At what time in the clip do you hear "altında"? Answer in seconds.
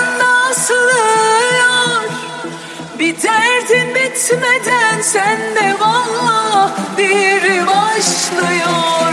0.00-0.28